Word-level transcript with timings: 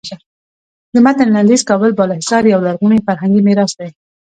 د 0.93 0.95
متن 1.05 1.27
لنډیز 1.35 1.61
کابل 1.69 1.91
بالا 1.97 2.15
حصار 2.21 2.43
یو 2.45 2.61
لرغونی 2.67 2.99
فرهنګي 3.07 3.41
میراث 3.47 3.71
دی. 3.79 3.89